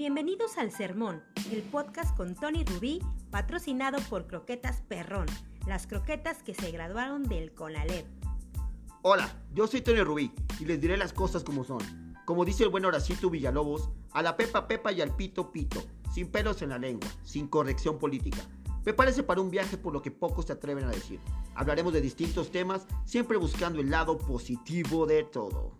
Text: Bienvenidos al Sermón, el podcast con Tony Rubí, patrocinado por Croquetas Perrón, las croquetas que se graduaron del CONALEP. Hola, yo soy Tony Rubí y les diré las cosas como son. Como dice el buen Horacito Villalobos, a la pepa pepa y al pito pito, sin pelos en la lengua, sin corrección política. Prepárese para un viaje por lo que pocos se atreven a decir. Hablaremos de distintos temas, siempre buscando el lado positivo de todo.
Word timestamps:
Bienvenidos 0.00 0.56
al 0.56 0.72
Sermón, 0.72 1.22
el 1.52 1.60
podcast 1.60 2.16
con 2.16 2.34
Tony 2.34 2.64
Rubí, 2.64 3.02
patrocinado 3.30 3.98
por 4.08 4.26
Croquetas 4.26 4.80
Perrón, 4.88 5.26
las 5.66 5.86
croquetas 5.86 6.42
que 6.42 6.54
se 6.54 6.70
graduaron 6.70 7.24
del 7.24 7.52
CONALEP. 7.52 8.06
Hola, 9.02 9.30
yo 9.52 9.66
soy 9.66 9.82
Tony 9.82 10.00
Rubí 10.00 10.32
y 10.58 10.64
les 10.64 10.80
diré 10.80 10.96
las 10.96 11.12
cosas 11.12 11.44
como 11.44 11.64
son. 11.64 11.82
Como 12.24 12.46
dice 12.46 12.64
el 12.64 12.70
buen 12.70 12.86
Horacito 12.86 13.28
Villalobos, 13.28 13.90
a 14.12 14.22
la 14.22 14.38
pepa 14.38 14.66
pepa 14.66 14.90
y 14.90 15.02
al 15.02 15.14
pito 15.14 15.52
pito, 15.52 15.82
sin 16.14 16.28
pelos 16.28 16.62
en 16.62 16.70
la 16.70 16.78
lengua, 16.78 17.06
sin 17.22 17.46
corrección 17.46 17.98
política. 17.98 18.40
Prepárese 18.82 19.22
para 19.22 19.42
un 19.42 19.50
viaje 19.50 19.76
por 19.76 19.92
lo 19.92 20.00
que 20.00 20.10
pocos 20.10 20.46
se 20.46 20.54
atreven 20.54 20.84
a 20.84 20.92
decir. 20.92 21.20
Hablaremos 21.54 21.92
de 21.92 22.00
distintos 22.00 22.50
temas, 22.50 22.86
siempre 23.04 23.36
buscando 23.36 23.82
el 23.82 23.90
lado 23.90 24.16
positivo 24.16 25.04
de 25.04 25.24
todo. 25.24 25.78